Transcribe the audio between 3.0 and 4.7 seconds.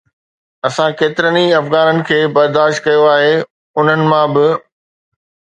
آهي، انهن مان به